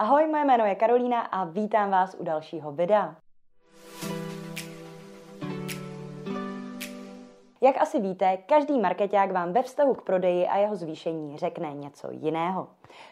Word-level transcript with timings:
Ahoj, 0.00 0.26
moje 0.26 0.44
jméno 0.44 0.64
je 0.66 0.74
Karolína 0.74 1.20
a 1.20 1.44
vítám 1.44 1.90
vás 1.90 2.16
u 2.18 2.24
dalšího 2.24 2.72
videa. 2.72 3.16
Jak 7.60 7.76
asi 7.80 8.00
víte, 8.00 8.36
každý 8.36 8.80
marketák 8.80 9.32
vám 9.32 9.52
ve 9.52 9.62
vztahu 9.62 9.94
k 9.94 10.02
prodeji 10.02 10.46
a 10.46 10.56
jeho 10.56 10.76
zvýšení 10.76 11.36
řekne 11.36 11.72
něco 11.74 12.08
jiného. 12.10 12.68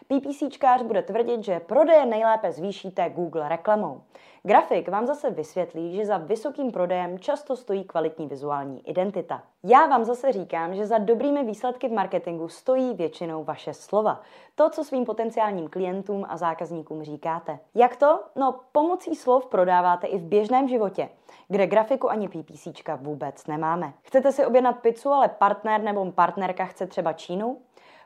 PPCčkář 0.07 0.81
bude 0.81 1.01
tvrdit, 1.01 1.43
že 1.43 1.59
prodeje 1.59 2.05
nejlépe 2.05 2.51
zvýšíte 2.51 3.09
Google 3.09 3.49
reklamou. 3.49 4.01
Grafik 4.43 4.89
vám 4.89 5.05
zase 5.05 5.29
vysvětlí, 5.29 5.95
že 5.95 6.05
za 6.05 6.17
vysokým 6.17 6.71
prodejem 6.71 7.19
často 7.19 7.55
stojí 7.55 7.83
kvalitní 7.83 8.27
vizuální 8.27 8.89
identita. 8.89 9.43
Já 9.63 9.85
vám 9.85 10.05
zase 10.05 10.31
říkám, 10.31 10.75
že 10.75 10.85
za 10.85 10.97
dobrými 10.97 11.43
výsledky 11.43 11.87
v 11.87 11.91
marketingu 11.91 12.47
stojí 12.47 12.93
většinou 12.93 13.43
vaše 13.43 13.73
slova. 13.73 14.21
To, 14.55 14.69
co 14.69 14.83
svým 14.83 15.05
potenciálním 15.05 15.67
klientům 15.67 16.25
a 16.29 16.37
zákazníkům 16.37 17.03
říkáte. 17.03 17.59
Jak 17.75 17.95
to? 17.95 18.19
No, 18.35 18.59
pomocí 18.71 19.15
slov 19.15 19.45
prodáváte 19.45 20.07
i 20.07 20.17
v 20.17 20.23
běžném 20.23 20.67
životě, 20.67 21.09
kde 21.47 21.67
grafiku 21.67 22.09
ani 22.09 22.27
PPCčka 22.27 22.95
vůbec 22.95 23.47
nemáme. 23.47 23.93
Chcete 24.01 24.31
si 24.31 24.45
objednat 24.45 24.79
pizzu, 24.79 25.09
ale 25.09 25.27
partner 25.27 25.81
nebo 25.81 26.11
partnerka 26.11 26.65
chce 26.65 26.87
třeba 26.87 27.13
Čínu? 27.13 27.57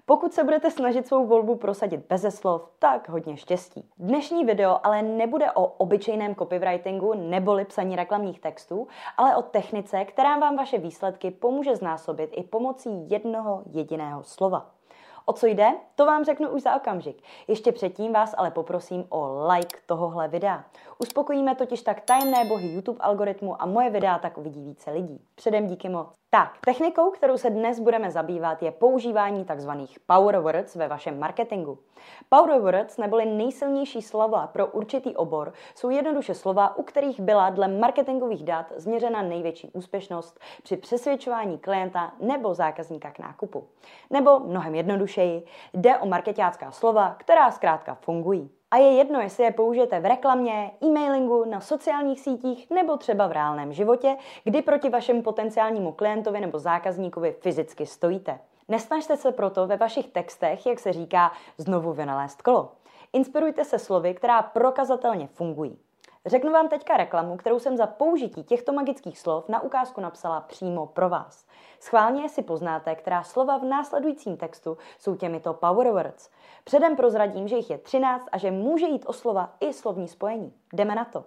Pokud 0.05 0.33
se 0.33 0.43
budete 0.43 0.71
snažit 0.71 1.07
svou 1.07 1.27
volbu 1.27 1.55
prosadit 1.55 2.05
beze 2.09 2.31
slov, 2.31 2.69
tak 2.79 3.09
hodně 3.09 3.37
štěstí. 3.37 3.89
Dnešní 3.97 4.45
video 4.45 4.79
ale 4.83 5.01
nebude 5.01 5.51
o 5.51 5.65
obyčejném 5.65 6.35
copywritingu 6.35 7.13
neboli 7.13 7.65
psaní 7.65 7.95
reklamních 7.95 8.39
textů, 8.39 8.87
ale 9.17 9.35
o 9.35 9.41
technice, 9.41 10.05
která 10.05 10.37
vám 10.37 10.57
vaše 10.57 10.77
výsledky 10.77 11.31
pomůže 11.31 11.75
znásobit 11.75 12.29
i 12.33 12.43
pomocí 12.43 13.09
jednoho 13.09 13.63
jediného 13.71 14.23
slova. 14.23 14.71
O 15.25 15.33
co 15.33 15.47
jde? 15.47 15.71
To 15.95 16.05
vám 16.05 16.25
řeknu 16.25 16.49
už 16.49 16.61
za 16.61 16.75
okamžik. 16.75 17.21
Ještě 17.47 17.71
předtím 17.71 18.13
vás 18.13 18.35
ale 18.37 18.51
poprosím 18.51 19.05
o 19.09 19.47
like 19.47 19.77
tohohle 19.85 20.27
videa. 20.27 20.63
Uspokojíme 20.99 21.55
totiž 21.55 21.81
tak 21.81 22.01
tajemné 22.01 22.45
bohy 22.45 22.73
YouTube 22.73 22.99
algoritmu 23.01 23.61
a 23.61 23.65
moje 23.65 23.89
videa 23.89 24.19
tak 24.19 24.37
uvidí 24.37 24.63
více 24.63 24.91
lidí. 24.91 25.21
Předem 25.35 25.67
díky 25.67 25.89
moc. 25.89 26.21
Tak, 26.29 26.57
technikou, 26.65 27.11
kterou 27.11 27.37
se 27.37 27.49
dnes 27.49 27.79
budeme 27.79 28.11
zabývat, 28.11 28.63
je 28.63 28.71
používání 28.71 29.45
tzv. 29.45 29.69
power 30.05 30.39
words 30.39 30.75
ve 30.75 30.87
vašem 30.87 31.19
marketingu. 31.19 31.79
Power 32.29 32.61
words 32.61 32.97
neboli 32.97 33.25
nejsilnější 33.25 34.01
slova 34.01 34.47
pro 34.47 34.67
určitý 34.67 35.15
obor 35.15 35.53
jsou 35.75 35.89
jednoduše 35.89 36.33
slova, 36.33 36.77
u 36.77 36.83
kterých 36.83 37.19
byla 37.19 37.49
dle 37.49 37.67
marketingových 37.67 38.43
dat 38.43 38.65
změřena 38.75 39.21
největší 39.21 39.71
úspěšnost 39.73 40.39
při 40.63 40.77
přesvědčování 40.77 41.57
klienta 41.57 42.11
nebo 42.19 42.53
zákazníka 42.53 43.11
k 43.11 43.19
nákupu. 43.19 43.67
Nebo 44.09 44.39
mnohem 44.39 44.75
jednodušeji, 45.17 45.43
jde 45.73 45.97
o 45.97 46.05
marketácká 46.05 46.71
slova, 46.71 47.15
která 47.17 47.51
zkrátka 47.51 47.95
fungují. 47.95 48.49
A 48.71 48.77
je 48.77 48.91
jedno, 48.91 49.21
jestli 49.21 49.43
je 49.43 49.51
použijete 49.51 49.99
v 49.99 50.05
reklamě, 50.05 50.71
e-mailingu, 50.83 51.45
na 51.45 51.59
sociálních 51.59 52.19
sítích 52.19 52.69
nebo 52.69 52.97
třeba 52.97 53.27
v 53.27 53.31
reálném 53.31 53.73
životě, 53.73 54.17
kdy 54.43 54.61
proti 54.61 54.89
vašemu 54.89 55.21
potenciálnímu 55.21 55.91
klientovi 55.91 56.41
nebo 56.41 56.59
zákazníkovi 56.59 57.31
fyzicky 57.31 57.85
stojíte. 57.85 58.39
Nesnažte 58.67 59.17
se 59.17 59.31
proto 59.31 59.67
ve 59.67 59.77
vašich 59.77 60.07
textech, 60.07 60.65
jak 60.65 60.79
se 60.79 60.93
říká, 60.93 61.31
znovu 61.57 61.93
vynalézt 61.93 62.41
kolo. 62.41 62.71
Inspirujte 63.13 63.65
se 63.65 63.79
slovy, 63.79 64.13
která 64.13 64.41
prokazatelně 64.41 65.27
fungují. 65.27 65.77
Řeknu 66.25 66.51
vám 66.51 66.69
teďka 66.69 66.97
reklamu, 66.97 67.37
kterou 67.37 67.59
jsem 67.59 67.77
za 67.77 67.87
použití 67.87 68.43
těchto 68.43 68.73
magických 68.73 69.19
slov 69.19 69.49
na 69.49 69.61
ukázku 69.61 70.01
napsala 70.01 70.41
přímo 70.41 70.85
pro 70.85 71.09
vás. 71.09 71.45
Schválně 71.79 72.29
si 72.29 72.43
poznáte, 72.43 72.95
která 72.95 73.23
slova 73.23 73.57
v 73.57 73.63
následujícím 73.63 74.37
textu 74.37 74.77
jsou 74.99 75.15
těmito 75.15 75.53
power 75.53 75.91
words. 75.91 76.29
Předem 76.63 76.95
prozradím, 76.95 77.47
že 77.47 77.55
jich 77.55 77.69
je 77.69 77.77
13 77.77 78.27
a 78.31 78.37
že 78.37 78.51
může 78.51 78.85
jít 78.85 79.05
o 79.07 79.13
slova 79.13 79.53
i 79.59 79.73
slovní 79.73 80.07
spojení. 80.07 80.53
Jdeme 80.73 80.95
na 80.95 81.05
to. 81.05 81.25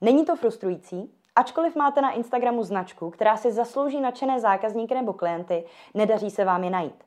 Není 0.00 0.24
to 0.24 0.36
frustrující? 0.36 1.14
Ačkoliv 1.36 1.76
máte 1.76 2.00
na 2.00 2.10
Instagramu 2.10 2.62
značku, 2.62 3.10
která 3.10 3.36
si 3.36 3.52
zaslouží 3.52 4.00
nadšené 4.00 4.40
zákazníky 4.40 4.94
nebo 4.94 5.12
klienty, 5.12 5.64
nedaří 5.94 6.30
se 6.30 6.44
vám 6.44 6.64
je 6.64 6.70
najít. 6.70 7.04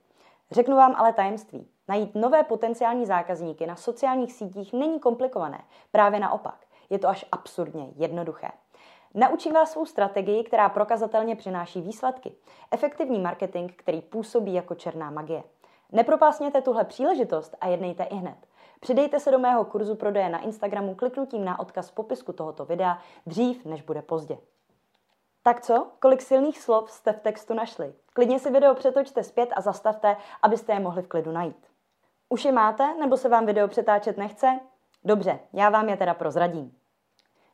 Řeknu 0.51 0.75
vám 0.75 0.95
ale 0.97 1.13
tajemství. 1.13 1.67
Najít 1.87 2.15
nové 2.15 2.43
potenciální 2.43 3.05
zákazníky 3.05 3.67
na 3.67 3.75
sociálních 3.75 4.33
sítích 4.33 4.73
není 4.73 4.99
komplikované, 4.99 5.63
právě 5.91 6.19
naopak. 6.19 6.64
Je 6.89 6.99
to 6.99 7.07
až 7.07 7.25
absurdně 7.31 7.89
jednoduché. 7.95 8.51
Naučím 9.13 9.53
vás 9.53 9.71
svou 9.71 9.85
strategii, 9.85 10.43
která 10.43 10.69
prokazatelně 10.69 11.35
přináší 11.35 11.81
výsledky. 11.81 12.35
Efektivní 12.71 13.19
marketing, 13.19 13.71
který 13.75 14.01
působí 14.01 14.53
jako 14.53 14.75
černá 14.75 15.09
magie. 15.09 15.43
Nepropásněte 15.91 16.61
tuhle 16.61 16.83
příležitost 16.83 17.55
a 17.61 17.67
jednejte 17.67 18.03
i 18.03 18.15
hned. 18.15 18.35
Přidejte 18.79 19.19
se 19.19 19.31
do 19.31 19.39
mého 19.39 19.65
kurzu 19.65 19.95
prodeje 19.95 20.29
na 20.29 20.39
Instagramu 20.39 20.95
kliknutím 20.95 21.45
na 21.45 21.59
odkaz 21.59 21.89
v 21.89 21.93
popisku 21.93 22.33
tohoto 22.33 22.65
videa 22.65 22.99
dřív, 23.25 23.65
než 23.65 23.81
bude 23.81 24.01
pozdě. 24.01 24.37
Tak 25.43 25.61
co? 25.61 25.87
Kolik 25.99 26.21
silných 26.21 26.59
slov 26.59 26.91
jste 26.91 27.13
v 27.13 27.19
textu 27.19 27.53
našli? 27.53 27.93
Klidně 28.13 28.39
si 28.39 28.51
video 28.51 28.75
přetočte 28.75 29.23
zpět 29.23 29.49
a 29.55 29.61
zastavte, 29.61 30.17
abyste 30.41 30.73
je 30.73 30.79
mohli 30.79 31.01
v 31.01 31.07
klidu 31.07 31.31
najít. 31.31 31.67
Už 32.29 32.45
je 32.45 32.51
máte, 32.51 32.93
nebo 32.93 33.17
se 33.17 33.29
vám 33.29 33.45
video 33.45 33.67
přetáčet 33.67 34.17
nechce? 34.17 34.59
Dobře, 35.05 35.39
já 35.53 35.69
vám 35.69 35.89
je 35.89 35.97
teda 35.97 36.13
prozradím. 36.13 36.71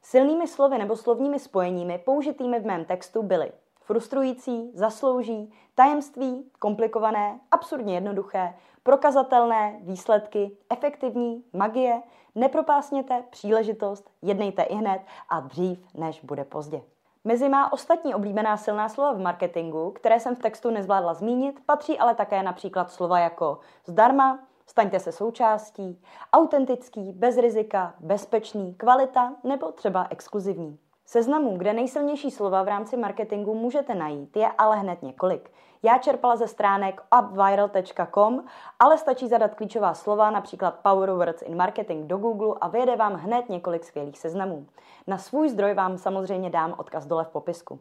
Silnými 0.01 0.47
slovy 0.47 0.77
nebo 0.77 0.95
slovními 0.95 1.39
spojeními 1.39 1.97
použitými 1.97 2.59
v 2.59 2.65
mém 2.65 2.85
textu 2.85 3.23
byly 3.23 3.51
frustrující, 3.81 4.71
zaslouží, 4.73 5.53
tajemství, 5.75 6.51
komplikované, 6.59 7.39
absurdně 7.51 7.93
jednoduché, 7.95 8.53
prokazatelné, 8.83 9.79
výsledky, 9.81 10.57
efektivní, 10.69 11.43
magie, 11.53 12.01
nepropásněte, 12.35 13.23
příležitost, 13.29 14.09
jednejte 14.21 14.61
i 14.63 14.75
hned 14.75 15.01
a 15.29 15.39
dřív, 15.39 15.85
než 15.93 16.21
bude 16.21 16.43
pozdě. 16.43 16.81
Mezi 17.23 17.49
má 17.49 17.73
ostatní 17.73 18.15
oblíbená 18.15 18.57
silná 18.57 18.89
slova 18.89 19.13
v 19.13 19.19
marketingu, 19.19 19.91
které 19.91 20.19
jsem 20.19 20.35
v 20.35 20.39
textu 20.39 20.69
nezvládla 20.69 21.13
zmínit, 21.13 21.59
patří 21.65 21.99
ale 21.99 22.15
také 22.15 22.43
například 22.43 22.91
slova 22.91 23.19
jako 23.19 23.59
zdarma, 23.85 24.39
Staňte 24.67 24.99
se 24.99 25.11
součástí, 25.11 26.01
autentický, 26.33 27.11
bez 27.11 27.37
rizika, 27.37 27.93
bezpečný, 27.99 28.73
kvalita 28.73 29.33
nebo 29.43 29.71
třeba 29.71 30.07
exkluzivní. 30.09 30.79
Seznamů, 31.05 31.57
kde 31.57 31.73
nejsilnější 31.73 32.31
slova 32.31 32.63
v 32.63 32.67
rámci 32.67 32.97
marketingu 32.97 33.53
můžete 33.53 33.95
najít, 33.95 34.37
je 34.37 34.47
ale 34.57 34.77
hned 34.77 35.03
několik. 35.03 35.51
Já 35.83 35.97
čerpala 35.97 36.35
ze 36.35 36.47
stránek 36.47 37.01
upviral.com, 37.21 38.43
ale 38.79 38.97
stačí 38.97 39.27
zadat 39.27 39.55
klíčová 39.55 39.93
slova, 39.93 40.31
například 40.31 40.79
Power 40.79 41.11
Words 41.11 41.41
in 41.41 41.57
Marketing 41.57 42.07
do 42.07 42.17
Google 42.17 42.55
a 42.61 42.67
vyjede 42.67 42.95
vám 42.95 43.13
hned 43.13 43.49
několik 43.49 43.83
skvělých 43.83 44.19
seznamů. 44.19 44.67
Na 45.07 45.17
svůj 45.17 45.49
zdroj 45.49 45.73
vám 45.73 45.97
samozřejmě 45.97 46.49
dám 46.49 46.75
odkaz 46.77 47.05
dole 47.05 47.23
v 47.23 47.29
popisku. 47.29 47.79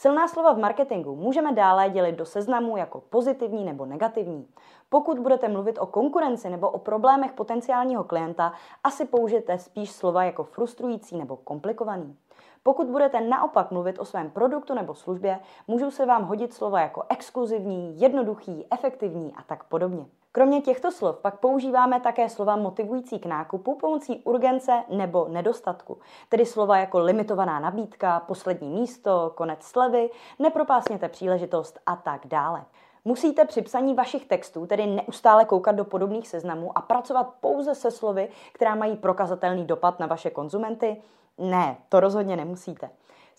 Silná 0.00 0.28
slova 0.28 0.52
v 0.52 0.58
marketingu 0.58 1.16
můžeme 1.16 1.52
dále 1.52 1.90
dělit 1.90 2.16
do 2.16 2.24
seznamů 2.24 2.76
jako 2.76 3.00
pozitivní 3.00 3.64
nebo 3.64 3.86
negativní. 3.86 4.48
Pokud 4.88 5.18
budete 5.18 5.48
mluvit 5.48 5.78
o 5.78 5.86
konkurenci 5.86 6.50
nebo 6.50 6.70
o 6.70 6.78
problémech 6.78 7.32
potenciálního 7.32 8.04
klienta, 8.04 8.52
asi 8.84 9.04
použijete 9.04 9.58
spíš 9.58 9.90
slova 9.92 10.24
jako 10.24 10.44
frustrující 10.44 11.16
nebo 11.18 11.36
komplikovaný. 11.36 12.16
Pokud 12.62 12.86
budete 12.86 13.20
naopak 13.20 13.70
mluvit 13.70 13.98
o 13.98 14.04
svém 14.04 14.30
produktu 14.30 14.74
nebo 14.74 14.94
službě, 14.94 15.40
můžou 15.68 15.90
se 15.90 16.06
vám 16.06 16.24
hodit 16.24 16.54
slova 16.54 16.80
jako 16.80 17.02
exkluzivní, 17.08 18.00
jednoduchý, 18.00 18.66
efektivní 18.70 19.34
a 19.36 19.42
tak 19.42 19.64
podobně. 19.64 20.06
Kromě 20.32 20.60
těchto 20.60 20.90
slov 20.90 21.18
pak 21.18 21.38
používáme 21.38 22.00
také 22.00 22.28
slova 22.28 22.56
motivující 22.56 23.18
k 23.18 23.26
nákupu 23.26 23.74
pomocí 23.74 24.22
urgence 24.24 24.84
nebo 24.88 25.28
nedostatku, 25.28 25.98
tedy 26.28 26.46
slova 26.46 26.78
jako 26.78 26.98
limitovaná 26.98 27.60
nabídka, 27.60 28.20
poslední 28.20 28.68
místo, 28.68 29.32
konec 29.34 29.62
slevy, 29.62 30.10
nepropásněte 30.38 31.08
příležitost 31.08 31.78
a 31.86 31.96
tak 31.96 32.26
dále. 32.26 32.64
Musíte 33.04 33.44
při 33.44 33.62
psaní 33.62 33.94
vašich 33.94 34.26
textů 34.26 34.66
tedy 34.66 34.86
neustále 34.86 35.44
koukat 35.44 35.76
do 35.76 35.84
podobných 35.84 36.28
seznamů 36.28 36.78
a 36.78 36.82
pracovat 36.82 37.34
pouze 37.40 37.74
se 37.74 37.90
slovy, 37.90 38.28
která 38.52 38.74
mají 38.74 38.96
prokazatelný 38.96 39.64
dopad 39.64 40.00
na 40.00 40.06
vaše 40.06 40.30
konzumenty? 40.30 41.02
Ne, 41.38 41.76
to 41.88 42.00
rozhodně 42.00 42.36
nemusíte. 42.36 42.90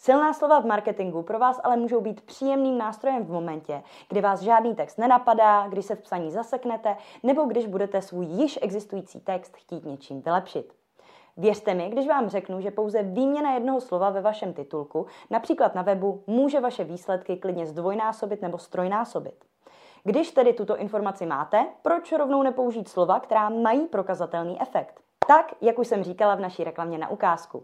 Silná 0.04 0.34
slova 0.34 0.60
v 0.60 0.66
marketingu 0.66 1.22
pro 1.22 1.40
vás 1.40 1.60
ale 1.64 1.78
můžou 1.78 2.02
být 2.02 2.22
příjemným 2.22 2.78
nástrojem 2.78 3.26
v 3.26 3.32
momentě, 3.32 3.84
kdy 4.10 4.22
vás 4.22 4.42
žádný 4.42 4.76
text 4.76 4.98
nenapadá, 4.98 5.68
když 5.68 5.86
se 5.86 5.96
v 5.96 6.02
psaní 6.02 6.32
zaseknete, 6.32 6.98
nebo 7.24 7.44
když 7.44 7.66
budete 7.66 8.02
svůj 8.02 8.26
již 8.26 8.60
existující 8.62 9.20
text 9.20 9.56
chtít 9.56 9.86
něčím 9.86 10.22
vylepšit. 10.22 10.74
Věřte 11.38 11.74
mi, 11.74 11.90
když 11.90 12.08
vám 12.08 12.30
řeknu, 12.30 12.62
že 12.62 12.72
pouze 12.72 13.04
výměna 13.04 13.54
jednoho 13.54 13.82
slova 13.82 14.10
ve 14.10 14.22
vašem 14.22 14.54
titulku, 14.54 15.06
například 15.30 15.76
na 15.76 15.82
webu, 15.82 16.24
může 16.28 16.60
vaše 16.60 16.84
výsledky 16.84 17.38
klidně 17.38 17.66
zdvojnásobit 17.68 18.42
nebo 18.42 18.58
strojnásobit. 18.58 19.46
Když 20.04 20.32
tedy 20.32 20.54
tuto 20.54 20.78
informaci 20.78 21.26
máte, 21.26 21.66
proč 21.82 22.12
rovnou 22.12 22.44
nepoužít 22.44 22.90
slova, 22.90 23.20
která 23.20 23.50
mají 23.50 23.88
prokazatelný 23.88 24.62
efekt? 24.62 25.02
Tak, 25.28 25.54
jak 25.62 25.80
už 25.80 25.88
jsem 25.88 26.04
říkala 26.04 26.36
v 26.36 26.40
naší 26.40 26.64
reklamě 26.64 26.98
na 26.98 27.10
ukázku. 27.10 27.64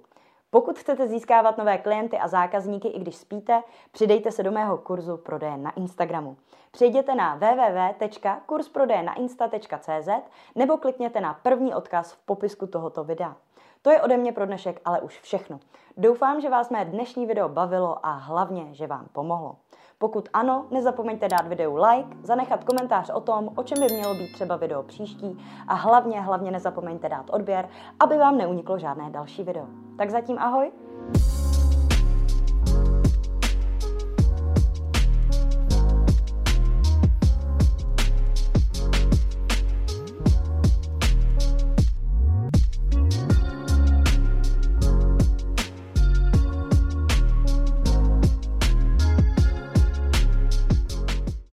Pokud 0.50 0.80
chcete 0.80 1.08
získávat 1.08 1.58
nové 1.58 1.78
klienty 1.78 2.18
a 2.18 2.28
zákazníky, 2.28 2.88
i 2.88 3.00
když 3.00 3.16
spíte, 3.16 3.64
přidejte 3.92 4.32
se 4.32 4.44
do 4.44 4.52
mého 4.52 4.78
kurzu 4.78 5.18
prodeje 5.18 5.58
na 5.58 5.72
Instagramu. 5.72 6.38
Přejděte 6.72 7.16
na 7.16 7.36
www.kursprodejnainsta.cz 7.36 10.10
nebo 10.56 10.78
klikněte 10.78 11.22
na 11.22 11.34
první 11.34 11.76
odkaz 11.76 12.14
v 12.14 12.26
popisku 12.26 12.68
tohoto 12.68 13.04
videa. 13.04 13.36
To 13.82 13.92
je 13.92 14.02
ode 14.02 14.18
mě 14.18 14.32
pro 14.32 14.46
dnešek 14.46 14.82
ale 14.86 15.02
už 15.02 15.20
všechno. 15.20 15.60
Doufám, 15.98 16.42
že 16.42 16.50
vás 16.50 16.70
mé 16.70 16.86
dnešní 16.86 17.26
video 17.26 17.50
bavilo 17.50 18.06
a 18.06 18.12
hlavně, 18.12 18.68
že 18.72 18.88
vám 18.88 19.08
pomohlo. 19.12 19.56
Pokud 20.00 20.30
ano, 20.34 20.66
nezapomeňte 20.72 21.28
dát 21.28 21.48
videu 21.48 21.76
like, 21.76 22.18
zanechat 22.24 22.64
komentář 22.64 23.10
o 23.10 23.22
tom, 23.22 23.50
o 23.56 23.64
čem 23.64 23.80
by 23.80 23.94
mělo 23.94 24.14
být 24.14 24.34
třeba 24.34 24.56
video 24.56 24.84
příští 24.84 25.38
a 25.68 25.74
hlavně, 25.74 26.22
hlavně 26.22 26.52
nezapomeňte 26.52 27.10
dát 27.10 27.30
odběr, 27.30 27.70
aby 28.00 28.18
vám 28.18 28.38
neuniklo 28.38 28.80
žádné 28.80 29.10
další 29.10 29.44
video. 29.44 29.66
Tak 29.98 30.10
zatím 30.10 30.40
ahoj! 30.40 30.72